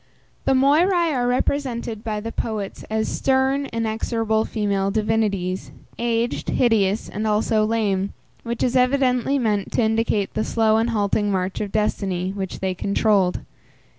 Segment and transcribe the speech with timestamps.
[0.45, 7.27] The Moiræ are represented by the poets as stern, inexorable female divinities, aged, hideous, and
[7.27, 8.11] also lame,
[8.41, 12.73] which is evidently meant to indicate the slow and halting march of destiny, which they
[12.73, 13.41] controlled.